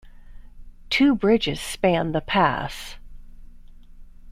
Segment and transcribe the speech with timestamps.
[0.89, 2.95] Two bridges span the Pass.